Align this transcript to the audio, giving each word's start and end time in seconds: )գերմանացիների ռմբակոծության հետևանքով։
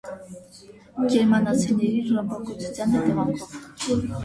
)գերմանացիների 1.11 2.01
ռմբակոծության 2.09 2.97
հետևանքով։ 2.99 3.57